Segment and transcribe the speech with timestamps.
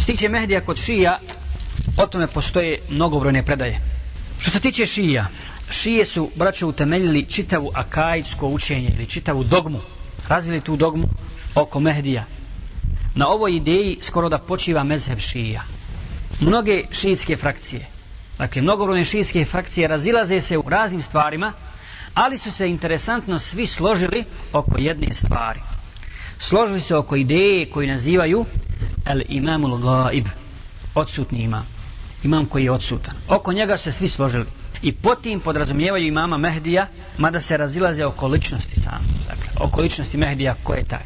[0.00, 1.18] se tiče Mehdija kod šija,
[1.96, 3.80] o tome postoje mnogobrojne predaje.
[4.38, 5.26] Što se tiče šija,
[5.70, 9.80] šije su, braću, utemeljili čitavu akajsko učenje ili čitavu dogmu,
[10.28, 11.08] razvili tu dogmu
[11.54, 12.24] oko Mehdija.
[13.14, 15.62] Na ovoj ideji skoro da počiva mezheb šija.
[16.40, 17.86] Mnoge šijitske frakcije,
[18.38, 21.52] dakle, mnogobrojne šijitske frakcije razilaze se u raznim stvarima,
[22.14, 25.60] ali su se interesantno svi složili oko jedne stvari.
[26.38, 28.44] Složili se oko ideje koju nazivaju
[29.10, 30.26] el imamul gaib,
[30.94, 31.66] odsutni imam.
[32.22, 33.14] Imam koji je odsutan.
[33.28, 34.46] Oko njega se svi složili.
[34.82, 36.86] I potim podrazumijevaju imama Mehdija,
[37.18, 39.00] mada se razilaze oko ličnosti sam.
[39.28, 41.04] Dakle, oko ličnosti Mehdija, ko je taj?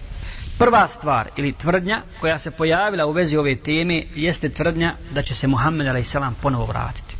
[0.58, 5.34] Prva stvar ili tvrdnja koja se pojavila u vezi ove teme jeste tvrdnja da će
[5.34, 6.16] se Muhammed a.s.
[6.42, 7.16] ponovo vratiti.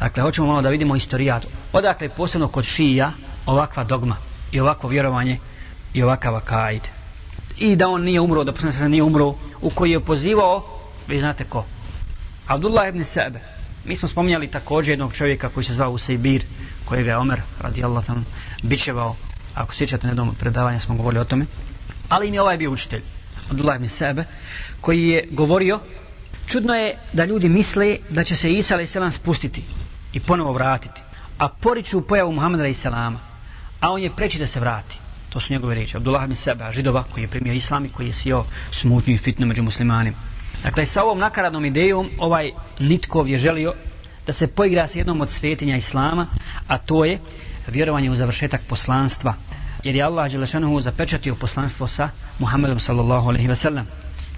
[0.00, 1.46] Dakle, hoćemo malo da vidimo istorijat.
[1.72, 3.12] Odakle posebno kod šija
[3.46, 4.16] ovakva dogma
[4.52, 5.38] i ovakvo vjerovanje
[5.94, 6.95] i ovakav akajd.
[7.58, 10.64] I da on nije umro, da poslanik se nije umro, u koji je pozivao,
[11.08, 11.64] vi znate ko?
[12.46, 13.40] Abdullah ibn Sebe.
[13.84, 16.44] Mi smo spominjali također jednog čovjeka koji se zvao Usaibir,
[16.84, 18.04] kojega je Omer, radi Allah,
[18.62, 19.16] bićevao.
[19.54, 21.46] Ako sjećate na jednom predavanja smo govorili o tome.
[22.08, 23.02] Ali im je ovaj bio učitelj,
[23.50, 24.24] Abdullah ibn Sebe,
[24.80, 25.80] koji je govorio,
[26.46, 29.14] čudno je da ljudi misle da će se Isa a.s.
[29.14, 29.64] spustiti
[30.12, 31.00] i ponovo vratiti,
[31.38, 32.86] a poriču pojavu Muhammeda a.s.
[33.80, 34.98] A on je preći da se vrati.
[35.28, 35.96] To su njegove riječi.
[35.96, 39.46] Abdullah bin Sebe, židova koji je primio islam i koji je sio smutnju i fitnu
[39.46, 40.16] među muslimanima.
[40.62, 43.74] Dakle, sa ovom nakaradnom idejom, ovaj Nitkov je želio
[44.26, 46.26] da se poigra sa jednom od svetinja Islama,
[46.68, 47.20] a to je
[47.66, 49.34] vjerovanje u završetak poslanstva.
[49.84, 53.86] Jer je Allah Đelešanuhu zapečatio poslanstvo sa Muhammedom sallallahu alaihi ve sellem.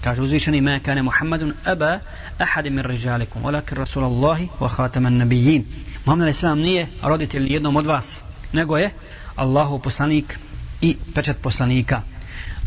[0.04, 1.98] Kaže uzvišeni, ma kane Muhammedun aba
[2.38, 5.64] ahadim min rijalikum olakir Rasulallahi wa khataman nabijin.
[6.04, 8.20] Muhammed alaihi sallam nije roditelj jednom od vas,
[8.52, 8.90] nego je
[9.36, 10.38] Allahu poslanik
[10.80, 12.02] i pečat poslanika.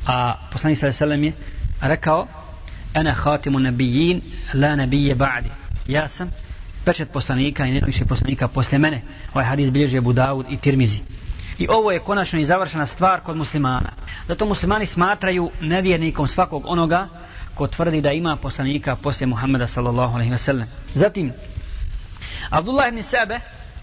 [0.07, 1.33] A poslanik sa selem je
[1.81, 2.27] rekao,
[2.93, 4.21] ana khatimu nabijin
[4.53, 5.49] la nabije ba'di.
[5.87, 6.31] Ja sam
[6.85, 9.01] pečat poslanika i nema više poslanika posle mene.
[9.33, 10.99] Ovaj hadis bilježi Abu Dawud i Tirmizi.
[11.57, 13.91] I ovo je konačno i završena stvar kod muslimana.
[14.27, 17.07] Zato muslimani smatraju nevjernikom svakog onoga
[17.55, 21.31] ko tvrdi da ima poslanika posle Muhammeda sallallahu alaihi wasallam zatim
[22.49, 23.39] Abdullah ibn Sebe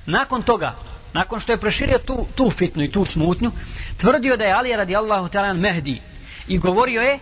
[0.07, 0.75] nakon toga
[1.13, 3.51] nakon što je proširio tu, tu fitnu i tu smutnju
[3.99, 6.01] tvrdio da je Ali radijallahu ta'ala Mehdi
[6.49, 7.19] i govorio je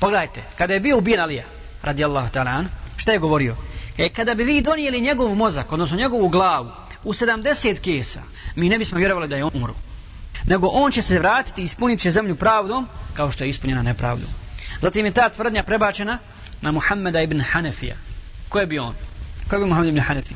[0.00, 1.44] Pogledajte, kada je bio ubijen Alija,
[1.82, 2.64] radijallahu ta'ala,
[2.96, 3.56] šta je govorio?
[3.98, 6.70] E, kada bi vi donijeli njegov mozak, odnosno njegovu glavu,
[7.04, 8.22] u 70 kesa,
[8.56, 9.74] mi ne bismo vjerovali da je on umro.
[10.44, 14.28] Nego on će se vratiti i ispunit će zemlju pravdom, kao što je ispunjena nepravdom.
[14.80, 16.18] Zatim je ta tvrdnja prebačena
[16.60, 17.96] na Muhammeda ibn Hanefija.
[18.48, 18.94] Ko je bio on?
[19.48, 20.34] Ko je bio Muhammed ibn Hanefi?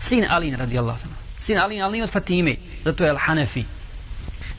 [0.00, 1.40] Sin Alin, radijallahu ta'ala.
[1.40, 3.64] Sin Alin, ali nije od Fatime, zato je Al-Hanefi.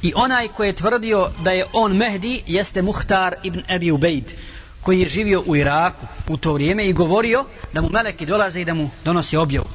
[0.04, 4.34] I onaj koji je tvrdio da je on Mehdi jeste Muhtar ibn Abi Ubejd
[4.82, 8.66] koji je živio u Iraku u to vrijeme i govorio da mu meleki dolaze i
[8.66, 9.68] da mu donosi objavu.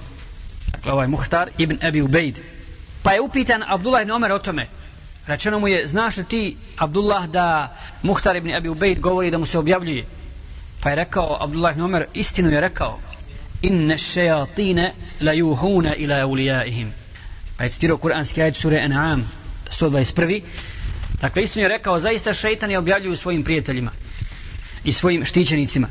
[0.72, 2.41] Dakle, ovaj Muhtar ibn Abi Ubejd.
[3.03, 4.67] Pa je upitan Abdullah ibn Omer o tome.
[5.27, 9.47] Rečeno mu je, znaš li ti, Abdullah, da Muhtar ibn Abi Ubejd govori da mu
[9.47, 10.06] se objavljuje?
[10.81, 12.99] Pa je rekao, Abdullah ibn Omer, istinu je rekao,
[13.62, 16.93] inne šejatine la juhuna ila eulijaihim.
[17.56, 19.25] Pa je citirao kuranski ajed sure An'am,
[19.81, 20.43] 121.
[21.21, 23.91] Dakle, istinu je rekao, zaista šeitan je objavljuju svojim prijateljima
[24.84, 25.89] i svojim štićenicima.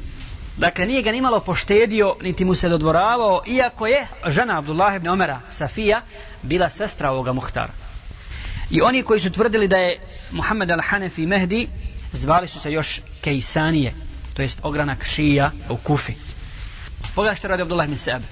[0.57, 5.41] Dakle, nije ga nimalo poštedio, niti mu se dodvoravao, iako je žena Abdullah ibn Omera,
[5.49, 6.01] Safija,
[6.41, 7.73] bila sestra ovoga Muhtara.
[8.69, 9.99] I oni koji su tvrdili da je
[10.31, 11.67] Muhammed al-Hanefi Mehdi,
[12.11, 13.93] zvali su se još Kejsanije,
[14.33, 16.13] to jest ogranak šija u Kufi.
[17.15, 18.25] Pogledaj što radi Abdullah ibn Sebe.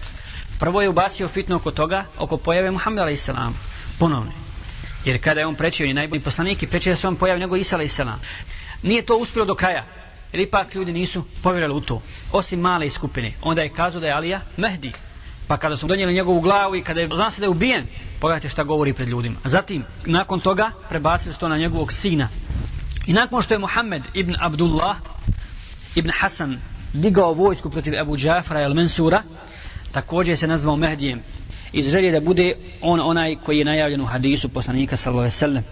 [0.59, 3.29] Prvo je ubacio fitno oko toga, oko pojave Muhammed a.s.
[3.99, 4.44] Ponovno
[5.05, 7.55] Jer kada je on prečio i najbolji poslanik i prečio da se on pojavi nego
[7.55, 8.21] Isa i salam.
[8.83, 9.85] Nije to uspjelo do kraja.
[10.33, 12.01] Jer ipak ljudi nisu povjerali u to.
[12.31, 13.33] Osim male skupine.
[13.41, 14.91] Onda je kazao da je Alija Mehdi.
[15.47, 17.87] Pa kada su donijeli njegovu glavu i kada je zna se da je ubijen,
[18.19, 19.35] pogledajte šta govori pred ljudima.
[19.43, 22.29] Zatim, nakon toga, prebacili su to na njegovog sina.
[23.07, 24.97] I nakon što je Muhammed ibn Abdullah
[25.95, 26.57] ibn Hasan
[26.93, 29.21] digao vojsku protiv Abu Džafra i Al-Mensura,
[29.91, 31.23] također se nazvao Mehdijem
[31.75, 35.39] iz želje da bude on onaj koji je najavljen u hadisu poslanika sallallahu alejhi ve
[35.39, 35.63] sellem.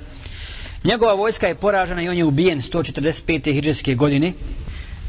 [0.84, 3.54] Njegova vojska je poražena i on je ubijen 145.
[3.54, 4.34] hidžetske godine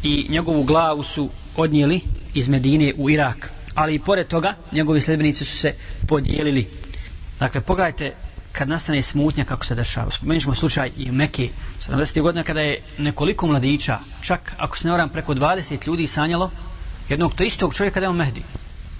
[0.02, 2.00] i njegovu glavu su odnijeli
[2.34, 3.50] iz Medine u Irak.
[3.74, 5.74] Ali i pored toga njegovi sljedbenici su se
[6.06, 6.66] podijelili.
[7.40, 8.12] Dakle, pogledajte
[8.52, 10.10] kad nastane smutnja kako se dešava.
[10.10, 11.48] Spomenut ćemo slučaj i u Mekke
[11.88, 12.20] 70.
[12.20, 16.50] godina kada je nekoliko mladića, čak ako se ne varam preko 20 ljudi sanjalo
[17.08, 18.42] jednog to istog čovjeka da je on Mehdi.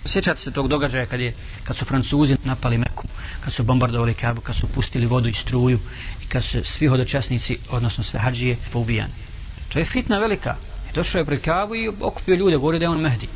[0.05, 1.35] Sjećate se tog događaja kad, je,
[1.65, 3.05] kad su Francuzi napali Meku,
[3.41, 5.79] kad su bombardovali Kabu, kad su pustili vodu i struju
[6.25, 9.13] i kad su svi hodočasnici, odnosno sve hađije, poubijani.
[9.69, 10.57] To je fitna velika.
[10.95, 13.29] Došao je pred Kabu i okupio ljude, govorio da je on Mehdi.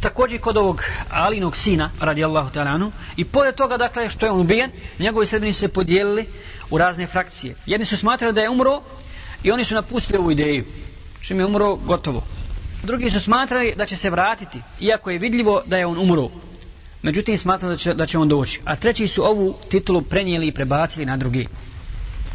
[0.00, 4.70] Također kod ovog Alinog sina, radijallahu talanu, i pored toga, dakle, što je on ubijen,
[4.98, 6.26] njegovi srbini se podijelili
[6.70, 7.54] u razne frakcije.
[7.66, 8.82] Jedni su smatrali da je umro
[9.42, 10.64] i oni su napustili ovu ideju.
[11.20, 12.22] Čim je umro, gotovo.
[12.82, 16.28] Drugi su smatrali da će se vratiti, iako je vidljivo da je on umro.
[17.02, 18.60] Međutim, smatrali da će, da će on doći.
[18.64, 21.46] A treći su ovu titulu prenijeli i prebacili na drugi.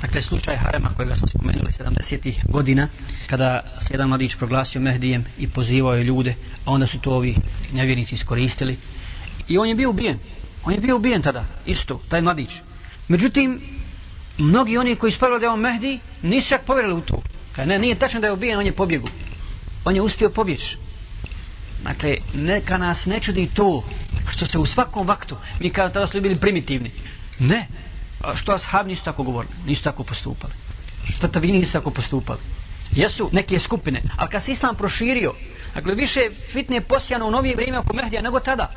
[0.02, 2.34] Dakle, slučaj Harema kojega smo spomenuli 70.
[2.50, 2.88] godina,
[3.28, 7.36] kada se jedan mladić proglasio Mehdijem i pozivao je ljude, a onda su to ovi
[7.74, 8.78] nevjernici iskoristili.
[9.48, 10.20] I on je bio ubijen.
[10.66, 12.50] On je bio ubijen tada, isto, taj mladić.
[13.08, 13.62] Međutim,
[14.38, 17.22] mnogi oni koji spravili da je on Mehdi, nisu čak povjerili u to.
[17.56, 19.08] Kaj ne, nije tačno da je ubijen, on je pobjegu.
[19.86, 20.78] On je uspio pobjeći.
[21.84, 23.84] Dakle, neka nas ne čudi to
[24.30, 26.92] što se u svakom vaktu, mi kada tada su bili primitivni.
[27.40, 27.68] Ne,
[28.22, 30.54] A što ashab nisu tako govorili, nisu tako postupali.
[31.10, 32.40] Što ta vi nisu tako postupali.
[32.92, 35.34] Jesu neke skupine, ali kad se islam proširio,
[35.76, 36.22] dakle više
[36.52, 38.72] fitne posijano u novije vrijeme oko Mehdija nego tada.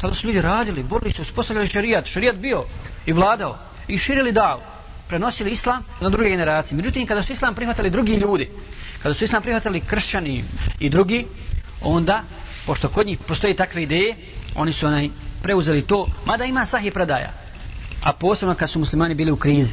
[0.00, 2.64] Tada su ljudi radili, borili su, uspostavljali šarijat, šarijat bio
[3.06, 3.58] i vladao
[3.88, 4.60] i širili dao,
[5.08, 6.76] prenosili islam na druge generacije.
[6.76, 8.50] Međutim, kada su islam prihvatali drugi ljudi,
[9.02, 10.44] kada su islam prihvatili kršćani
[10.80, 11.26] i drugi,
[11.80, 12.22] onda,
[12.66, 14.16] pošto kod njih postoji takve ideje,
[14.54, 15.08] oni su onaj
[15.42, 17.32] preuzeli to, mada ima sahih predaja,
[18.02, 19.72] a posebno kad su muslimani bili u krizi.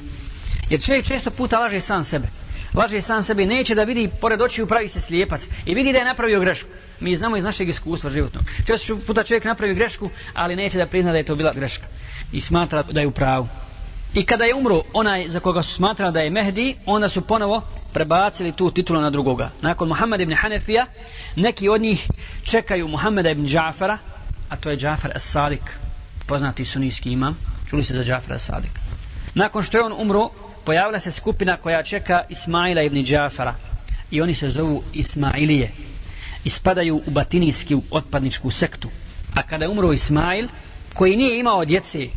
[0.70, 2.28] Jer čovjek često puta laže sam sebe.
[2.74, 6.00] Laže sam sebe i neće da vidi pored očiju pravi se slijepac i vidi da
[6.00, 6.70] je napravio grešku.
[7.00, 8.44] Mi znamo iz našeg iskustva životnog.
[8.68, 11.86] Često puta čovjek napravi grešku, ali neće da prizna da je to bila greška.
[12.32, 13.48] I smatra da je u pravu.
[14.16, 17.62] I kada je umro onaj za koga su smatrali da je Mehdi, onda su ponovo
[17.94, 19.52] prebacili tu titulu na drugoga.
[19.62, 20.86] Nakon Muhammed ibn Hanefija,
[21.36, 22.08] neki od njih
[22.44, 23.98] čekaju Muhammeda ibn Džafara,
[24.50, 25.68] a to je Džafar as-Sadik,
[26.28, 27.38] poznati sunijski imam,
[27.70, 28.80] čuli ste za Džafara Sadika.
[29.34, 30.30] Nakon što je on umro,
[30.66, 33.56] pojavila se skupina koja čeka Ismaila ibn Džafara
[34.12, 35.72] i oni se zovu Ismailije.
[36.44, 38.90] Ispadaju u batinijski otpadničku sektu.
[39.36, 40.48] A kada je umro Ismail,
[40.94, 42.08] koji nije imao djece,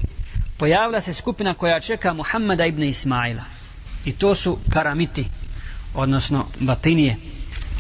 [0.59, 3.43] pojavila se skupina koja čeka Muhammada ibn Ismaila.
[4.05, 5.27] I to su karamiti,
[5.95, 7.17] odnosno batinije.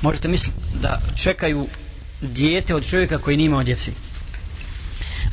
[0.02, 1.66] Možete misliti da čekaju
[2.20, 3.92] dijete od čovjeka koji nima od djece.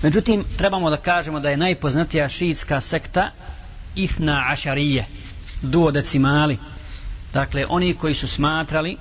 [0.01, 3.31] Međutim, trebamo da kažemo da je najpoznatija šiitska sekta
[3.95, 5.05] Ifna Ašarije,
[5.61, 6.57] duodecimali.
[7.33, 8.97] Dakle, oni koji su smatrali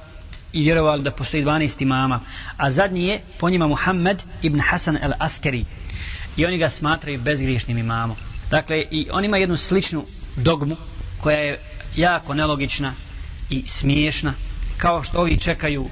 [0.52, 2.20] i vjerovali da postoji 12 imama.
[2.56, 5.64] A zadnji je po njima Muhammed ibn Hasan el Askeri.
[6.36, 8.16] I oni ga smatraju bezgriješnim imamom.
[8.54, 10.04] Dakle, i on ima jednu sličnu
[10.36, 10.76] dogmu
[11.20, 11.60] koja je
[11.96, 12.92] jako nelogična
[13.50, 14.34] i smiješna.
[14.76, 15.88] Kao što ovi čekaju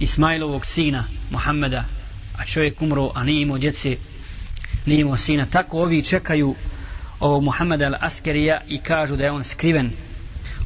[0.00, 1.84] Ismailovog sina Muhammeda,
[2.38, 3.96] a čovjek umro, a nije imao djece,
[4.86, 5.46] nije imao sina.
[5.46, 6.54] Tako ovi čekaju
[7.20, 9.90] ovog Muhammeda al-Askerija i kažu da je on skriven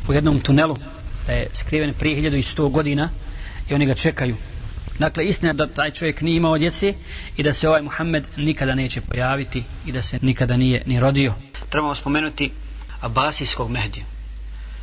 [0.09, 0.77] u jednom tunelu,
[1.27, 3.11] da je skriven prije 1100 godina
[3.71, 4.37] i oni ga čekaju.
[4.99, 6.95] Dakle, istina da taj čovjek nije imao djece
[7.37, 11.35] i da se ovaj Muhammed nikada neće pojaviti i da se nikada nije ni rodio.
[11.69, 12.51] Trebamo spomenuti
[13.01, 14.05] Abasijskog Mehdiju.